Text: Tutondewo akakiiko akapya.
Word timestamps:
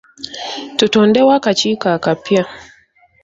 Tutondewo 0.77 1.31
akakiiko 1.37 1.85
akapya. 1.97 2.43